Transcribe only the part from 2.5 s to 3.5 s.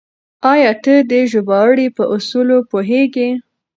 پوهېږې؟